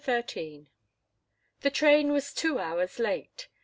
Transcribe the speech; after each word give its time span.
XIII 0.03 0.65
The 1.59 1.69
train 1.69 2.11
was 2.11 2.33
two 2.33 2.57
hours 2.57 2.97
late. 2.97 3.47